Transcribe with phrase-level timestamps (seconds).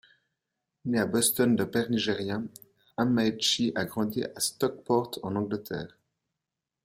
[0.85, 2.45] Né à Boston d'un père nigérian,
[2.97, 5.95] Amaechi a grandi à Stockport en Angleterre.